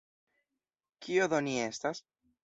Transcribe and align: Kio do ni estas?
Kio 1.05 1.27
do 1.33 1.41
ni 1.49 1.53
estas? 1.65 2.01